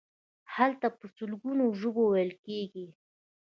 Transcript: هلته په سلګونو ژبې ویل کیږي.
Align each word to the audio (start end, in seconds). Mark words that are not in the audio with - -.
هلته 0.55 0.87
په 0.97 1.05
سلګونو 1.15 1.65
ژبې 1.79 2.03
ویل 2.07 2.31
کیږي. 2.45 2.87